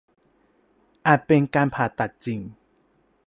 [1.05, 2.39] อาจเป็นการผ่าตัดจริง